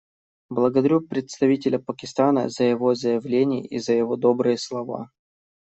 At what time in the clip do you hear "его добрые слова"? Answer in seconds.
3.93-5.11